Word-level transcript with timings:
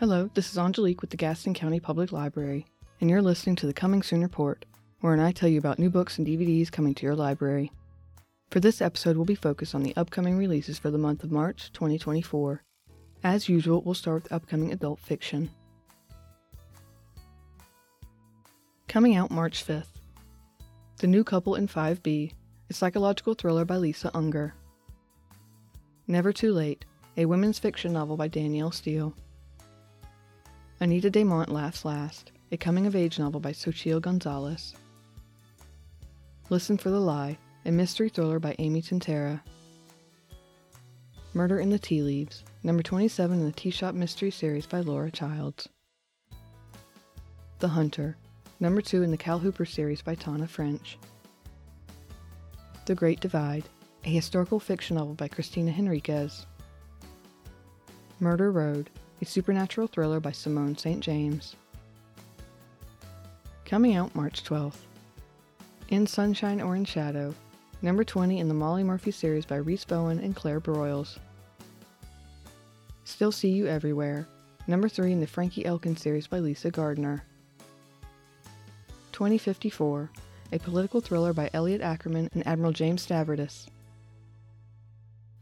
Hello, 0.00 0.30
this 0.34 0.52
is 0.52 0.58
Angelique 0.58 1.00
with 1.00 1.10
the 1.10 1.16
Gaston 1.16 1.54
County 1.54 1.80
Public 1.80 2.12
Library, 2.12 2.64
and 3.00 3.10
you're 3.10 3.20
listening 3.20 3.56
to 3.56 3.66
the 3.66 3.72
Coming 3.72 4.00
Soon 4.04 4.22
Report, 4.22 4.64
wherein 5.00 5.18
I 5.18 5.32
tell 5.32 5.48
you 5.48 5.58
about 5.58 5.80
new 5.80 5.90
books 5.90 6.18
and 6.18 6.24
DVDs 6.24 6.70
coming 6.70 6.94
to 6.94 7.02
your 7.04 7.16
library. 7.16 7.72
For 8.52 8.60
this 8.60 8.80
episode, 8.80 9.16
we'll 9.16 9.24
be 9.24 9.34
focused 9.34 9.74
on 9.74 9.82
the 9.82 9.96
upcoming 9.96 10.38
releases 10.38 10.78
for 10.78 10.92
the 10.92 10.98
month 10.98 11.24
of 11.24 11.32
March 11.32 11.72
2024. 11.72 12.62
As 13.24 13.48
usual, 13.48 13.82
we'll 13.82 13.94
start 13.94 14.22
with 14.22 14.32
upcoming 14.32 14.70
adult 14.70 15.00
fiction. 15.00 15.50
Coming 18.86 19.16
out 19.16 19.32
March 19.32 19.66
5th 19.66 19.88
The 20.98 21.08
New 21.08 21.24
Couple 21.24 21.56
in 21.56 21.66
5B, 21.66 22.34
a 22.70 22.72
psychological 22.72 23.34
thriller 23.34 23.64
by 23.64 23.78
Lisa 23.78 24.12
Unger. 24.14 24.54
Never 26.06 26.32
Too 26.32 26.52
Late, 26.52 26.84
a 27.16 27.24
women's 27.24 27.58
fiction 27.58 27.92
novel 27.92 28.16
by 28.16 28.28
Danielle 28.28 28.70
Steel. 28.70 29.12
Anita 30.80 31.24
Mont 31.24 31.48
Laughs 31.48 31.84
Last, 31.84 32.30
a 32.52 32.56
coming 32.56 32.86
of 32.86 32.94
age 32.94 33.18
novel 33.18 33.40
by 33.40 33.50
Xochitl 33.50 34.00
Gonzalez. 34.00 34.76
Listen 36.50 36.78
for 36.78 36.90
the 36.90 37.00
Lie, 37.00 37.36
a 37.64 37.72
mystery 37.72 38.08
thriller 38.08 38.38
by 38.38 38.54
Amy 38.60 38.80
Tintera. 38.80 39.40
Murder 41.34 41.58
in 41.58 41.70
the 41.70 41.80
Tea 41.80 42.02
Leaves, 42.02 42.44
number 42.62 42.84
27 42.84 43.40
in 43.40 43.44
the 43.44 43.50
Tea 43.50 43.70
Shop 43.70 43.92
Mystery 43.92 44.30
Series 44.30 44.66
by 44.66 44.78
Laura 44.78 45.10
Childs. 45.10 45.68
The 47.58 47.68
Hunter, 47.68 48.16
number 48.60 48.80
2 48.80 49.02
in 49.02 49.10
the 49.10 49.16
Cal 49.16 49.40
Hooper 49.40 49.64
series 49.64 50.00
by 50.00 50.14
Tana 50.14 50.46
French. 50.46 50.96
The 52.86 52.94
Great 52.94 53.18
Divide, 53.18 53.68
a 54.04 54.10
historical 54.10 54.60
fiction 54.60 54.96
novel 54.96 55.14
by 55.14 55.26
Christina 55.26 55.72
Henriquez. 55.72 56.46
Murder 58.20 58.52
Road, 58.52 58.90
a 59.20 59.24
supernatural 59.24 59.86
thriller 59.86 60.20
by 60.20 60.32
Simone 60.32 60.76
St. 60.76 61.00
James. 61.00 61.56
Coming 63.64 63.96
out 63.96 64.14
March 64.14 64.44
12th. 64.44 64.78
In 65.88 66.06
Sunshine 66.06 66.60
or 66.60 66.76
in 66.76 66.84
Shadow, 66.84 67.34
number 67.82 68.04
20 68.04 68.38
in 68.38 68.48
the 68.48 68.54
Molly 68.54 68.84
Murphy 68.84 69.10
series 69.10 69.44
by 69.44 69.56
Rhys 69.56 69.84
Bowen 69.84 70.18
and 70.20 70.36
Claire 70.36 70.60
Broyles. 70.60 71.18
Still 73.04 73.32
See 73.32 73.48
You 73.48 73.66
Everywhere, 73.66 74.26
number 74.66 74.88
3 74.88 75.12
in 75.12 75.20
the 75.20 75.26
Frankie 75.26 75.64
Elkin 75.64 75.96
series 75.96 76.26
by 76.26 76.38
Lisa 76.38 76.70
Gardner. 76.70 77.24
2054, 79.12 80.10
a 80.52 80.58
political 80.58 81.00
thriller 81.00 81.32
by 81.32 81.50
Elliot 81.52 81.80
Ackerman 81.80 82.28
and 82.34 82.46
Admiral 82.46 82.72
James 82.72 83.04
Stavridis. 83.04 83.66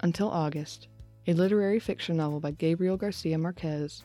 Until 0.00 0.30
August, 0.30 0.88
a 1.28 1.32
literary 1.32 1.80
fiction 1.80 2.16
novel 2.16 2.38
by 2.38 2.52
Gabriel 2.52 2.96
Garcia 2.96 3.36
Marquez. 3.36 4.04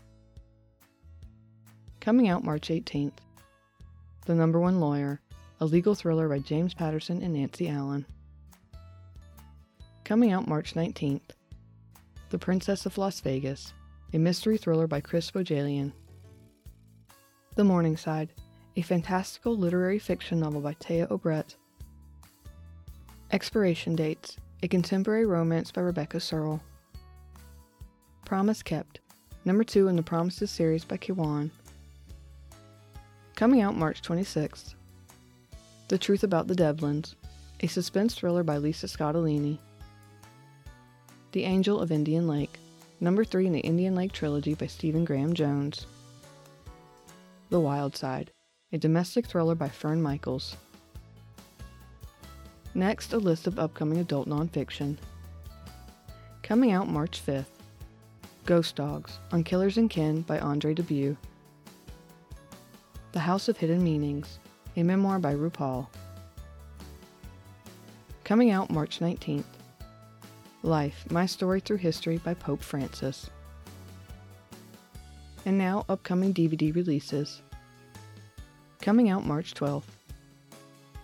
Coming 1.99 2.29
out 2.29 2.43
March 2.43 2.69
18th. 2.69 3.19
The 4.25 4.33
Number 4.33 4.59
One 4.59 4.79
Lawyer, 4.79 5.21
a 5.59 5.65
legal 5.65 5.93
thriller 5.93 6.27
by 6.27 6.39
James 6.39 6.73
Patterson 6.73 7.21
and 7.21 7.33
Nancy 7.35 7.69
Allen. 7.69 8.07
Coming 10.03 10.31
out 10.31 10.47
March 10.47 10.73
19th. 10.73 11.21
The 12.31 12.39
Princess 12.39 12.87
of 12.87 12.97
Las 12.97 13.19
Vegas, 13.19 13.73
a 14.13 14.17
mystery 14.17 14.57
thriller 14.57 14.87
by 14.87 14.99
Chris 14.99 15.29
Bohjalian. 15.29 15.91
The 17.53 17.63
Morningside, 17.63 18.33
a 18.75 18.81
fantastical 18.81 19.55
literary 19.55 19.99
fiction 19.99 20.39
novel 20.39 20.61
by 20.61 20.73
Téa 20.75 21.07
Obreht. 21.09 21.55
Expiration 23.31 23.95
Dates, 23.95 24.37
a 24.63 24.67
contemporary 24.67 25.27
romance 25.27 25.71
by 25.71 25.81
Rebecca 25.81 26.19
Serle. 26.19 26.61
Promise 28.31 28.63
Kept, 28.63 29.01
number 29.43 29.65
2 29.65 29.89
in 29.89 29.97
the 29.97 30.01
Promises 30.01 30.49
series 30.49 30.85
by 30.85 30.95
Kiwan. 30.95 31.51
Coming 33.35 33.59
out 33.59 33.75
March 33.75 34.01
26th. 34.01 34.75
The 35.89 35.97
Truth 35.97 36.23
About 36.23 36.47
the 36.47 36.55
Devlins, 36.55 37.15
a 37.59 37.67
suspense 37.67 38.15
thriller 38.15 38.41
by 38.41 38.57
Lisa 38.57 38.87
Scottoline. 38.87 39.57
The 41.33 41.43
Angel 41.43 41.81
of 41.81 41.91
Indian 41.91 42.25
Lake, 42.25 42.57
number 43.01 43.25
3 43.25 43.47
in 43.47 43.51
the 43.51 43.59
Indian 43.59 43.95
Lake 43.95 44.13
trilogy 44.13 44.53
by 44.53 44.67
Stephen 44.67 45.03
Graham 45.03 45.33
Jones. 45.33 45.85
The 47.49 47.59
Wild 47.59 47.97
Side, 47.97 48.31
a 48.71 48.77
domestic 48.77 49.25
thriller 49.25 49.55
by 49.55 49.67
Fern 49.67 50.01
Michaels. 50.01 50.55
Next, 52.73 53.11
a 53.11 53.17
list 53.17 53.45
of 53.45 53.59
upcoming 53.59 53.97
adult 53.97 54.29
nonfiction. 54.29 54.95
Coming 56.43 56.71
out 56.71 56.87
March 56.87 57.21
5th 57.25 57.50
Ghost 58.45 58.75
Dogs 58.75 59.19
on 59.31 59.43
Killers 59.43 59.77
and 59.77 59.89
Kin 59.89 60.21
by 60.21 60.39
Andre 60.39 60.73
Dubus. 60.73 61.15
The 63.11 63.19
House 63.19 63.47
of 63.47 63.57
Hidden 63.57 63.83
Meanings, 63.83 64.39
a 64.75 64.83
memoir 64.83 65.19
by 65.19 65.35
RuPaul. 65.35 65.87
Coming 68.23 68.51
out 68.51 68.71
March 68.71 68.99
19th 68.99 69.43
Life 70.63 71.05
My 71.11 71.25
Story 71.25 71.59
Through 71.59 71.77
History 71.77 72.17
by 72.17 72.33
Pope 72.33 72.61
Francis. 72.61 73.29
And 75.45 75.57
now, 75.57 75.85
upcoming 75.89 76.33
DVD 76.33 76.73
releases. 76.73 77.41
Coming 78.79 79.09
out 79.09 79.25
March 79.25 79.53
12th 79.53 79.83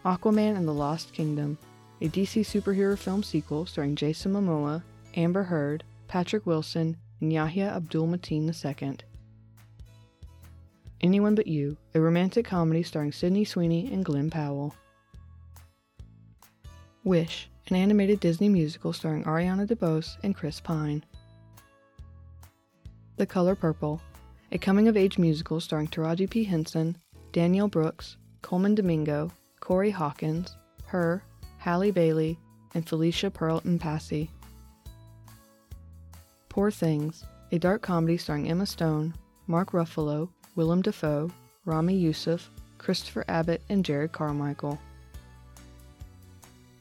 Aquaman 0.05 0.55
and 0.55 0.67
the 0.67 0.73
Lost 0.73 1.11
Kingdom, 1.11 1.57
a 2.01 2.07
DC 2.07 2.41
superhero 2.41 2.97
film 2.97 3.23
sequel 3.23 3.65
starring 3.65 3.95
Jason 3.95 4.33
Momoa, 4.33 4.81
Amber 5.15 5.43
Heard, 5.43 5.83
Patrick 6.07 6.45
Wilson, 6.45 6.95
and 7.21 7.33
Yahya 7.33 7.73
Abdul 7.75 8.07
Mateen 8.07 8.47
II. 8.47 8.97
Anyone 11.01 11.35
But 11.35 11.47
You, 11.47 11.77
a 11.93 11.99
romantic 11.99 12.45
comedy 12.45 12.83
starring 12.83 13.11
Sydney 13.11 13.45
Sweeney 13.45 13.91
and 13.93 14.03
Glen 14.03 14.29
Powell. 14.29 14.73
Wish, 17.03 17.49
an 17.69 17.75
animated 17.75 18.19
Disney 18.19 18.49
musical 18.49 18.93
starring 18.93 19.23
Ariana 19.25 19.67
DeBose 19.67 20.17
and 20.23 20.35
Chris 20.35 20.59
Pine. 20.59 21.03
The 23.17 23.25
Color 23.25 23.55
Purple, 23.55 24.01
a 24.51 24.57
coming 24.57 24.87
of 24.87 24.97
age 24.97 25.17
musical 25.17 25.59
starring 25.59 25.87
Taraji 25.87 26.29
P. 26.29 26.43
Henson, 26.43 26.97
Danielle 27.31 27.67
Brooks, 27.67 28.17
Colman 28.41 28.75
Domingo, 28.75 29.31
Corey 29.59 29.91
Hawkins, 29.91 30.55
Her, 30.85 31.23
Halle 31.57 31.91
Bailey, 31.91 32.39
and 32.73 32.87
Felicia 32.87 33.29
Pearl 33.29 33.61
Mpasi. 33.61 34.29
Poor 36.57 36.71
Things, 36.71 37.23
a 37.51 37.59
dark 37.59 37.83
comedy 37.83 38.17
starring 38.17 38.49
Emma 38.49 38.65
Stone, 38.65 39.13
Mark 39.45 39.73
Ruffalo, 39.73 40.27
Willem 40.55 40.81
Dafoe, 40.81 41.29
Ramy 41.65 41.95
Youssef, 41.95 42.49
Christopher 42.79 43.23
Abbott, 43.27 43.61
and 43.69 43.85
Jerrod 43.85 44.11
Carmichael. 44.11 44.79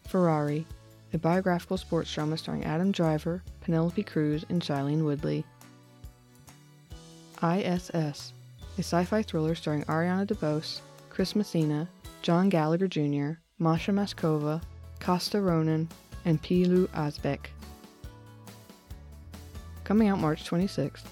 Ferrari, 0.09 0.65
a 1.13 1.19
biographical 1.19 1.77
sports 1.77 2.11
drama 2.11 2.39
starring 2.39 2.65
Adam 2.65 2.91
Driver, 2.91 3.43
Penelope 3.61 4.03
Cruz, 4.05 4.47
and 4.49 4.63
Shailene 4.63 5.05
Woodley. 5.05 5.45
ISS, 7.43 8.33
a 8.79 8.79
sci 8.79 9.05
fi 9.05 9.21
thriller 9.21 9.55
starring 9.55 9.85
Ariana 9.85 10.27
DeBose, 10.27 10.81
Chris 11.11 11.37
Messina, 11.37 11.87
John 12.23 12.49
Gallagher 12.49 12.89
Jr., 12.89 13.33
Masha 13.59 13.93
Mashkova, 13.93 14.63
Costa 15.01 15.39
Ronin, 15.39 15.87
and 16.25 16.43
Pilou 16.43 16.89
Asbæk. 16.95 17.49
Coming 19.87 20.09
out 20.09 20.19
March 20.19 20.43
26th. 20.43 21.05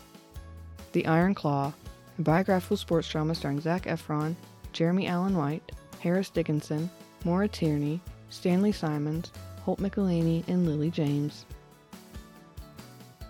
The 0.91 1.07
Iron 1.07 1.33
Claw, 1.33 1.73
a 2.19 2.23
biographical 2.23 2.77
sports 2.77 3.09
drama 3.09 3.37
starring 3.37 3.61
Zac 3.61 3.85
Efron, 3.85 4.35
Jeremy 4.73 5.07
Allen 5.07 5.37
White, 5.37 5.71
Harris 6.01 6.29
Dickinson, 6.29 6.91
Maura 7.25 7.47
Tierney, 7.47 8.01
Stanley 8.31 8.73
Simons, 8.73 9.31
Holt 9.63 9.79
McCallany, 9.79 10.43
and 10.49 10.67
Lily 10.67 10.91
James. 10.91 11.47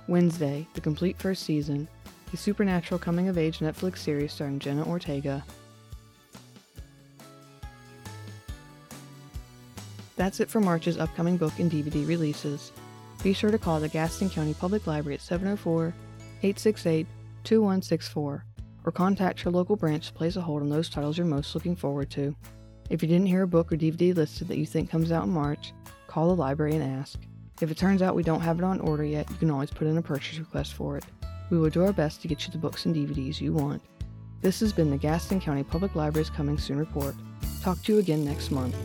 Wednesday, 0.08 0.66
the 0.72 0.80
complete 0.80 1.18
first 1.18 1.42
season, 1.42 1.88
a 2.32 2.38
supernatural 2.38 2.98
coming 2.98 3.28
of 3.28 3.36
age 3.36 3.58
Netflix 3.58 3.98
series 3.98 4.32
starring 4.32 4.58
Jenna 4.58 4.88
Ortega. 4.88 5.44
That's 10.16 10.40
it 10.40 10.48
for 10.48 10.62
March's 10.62 10.96
upcoming 10.96 11.36
book 11.36 11.58
and 11.58 11.70
DVD 11.70 12.08
releases. 12.08 12.72
Be 13.24 13.32
sure 13.32 13.50
to 13.50 13.56
call 13.56 13.80
the 13.80 13.88
Gaston 13.88 14.28
County 14.28 14.52
Public 14.52 14.86
Library 14.86 15.14
at 15.14 15.22
704 15.22 15.94
868 16.42 17.06
2164 17.44 18.44
or 18.84 18.92
contact 18.92 19.42
your 19.42 19.52
local 19.52 19.76
branch 19.76 20.08
to 20.08 20.12
place 20.12 20.36
a 20.36 20.42
hold 20.42 20.60
on 20.60 20.68
those 20.68 20.90
titles 20.90 21.16
you're 21.16 21.26
most 21.26 21.54
looking 21.54 21.74
forward 21.74 22.10
to. 22.10 22.36
If 22.90 23.02
you 23.02 23.08
didn't 23.08 23.28
hear 23.28 23.44
a 23.44 23.46
book 23.46 23.72
or 23.72 23.78
DVD 23.78 24.14
listed 24.14 24.48
that 24.48 24.58
you 24.58 24.66
think 24.66 24.90
comes 24.90 25.10
out 25.10 25.24
in 25.24 25.30
March, 25.30 25.72
call 26.06 26.28
the 26.28 26.34
library 26.34 26.74
and 26.74 26.98
ask. 27.00 27.18
If 27.62 27.70
it 27.70 27.78
turns 27.78 28.02
out 28.02 28.14
we 28.14 28.22
don't 28.22 28.42
have 28.42 28.58
it 28.58 28.64
on 28.64 28.78
order 28.80 29.04
yet, 29.04 29.30
you 29.30 29.36
can 29.36 29.50
always 29.50 29.70
put 29.70 29.88
in 29.88 29.96
a 29.96 30.02
purchase 30.02 30.38
request 30.38 30.74
for 30.74 30.98
it. 30.98 31.04
We 31.48 31.56
will 31.56 31.70
do 31.70 31.82
our 31.82 31.94
best 31.94 32.20
to 32.20 32.28
get 32.28 32.44
you 32.44 32.52
the 32.52 32.58
books 32.58 32.84
and 32.84 32.94
DVDs 32.94 33.40
you 33.40 33.54
want. 33.54 33.80
This 34.42 34.60
has 34.60 34.74
been 34.74 34.90
the 34.90 34.98
Gaston 34.98 35.40
County 35.40 35.62
Public 35.62 35.94
Library's 35.94 36.28
Coming 36.28 36.58
Soon 36.58 36.76
Report. 36.76 37.14
Talk 37.62 37.82
to 37.84 37.94
you 37.94 37.98
again 38.00 38.22
next 38.22 38.50
month. 38.50 38.76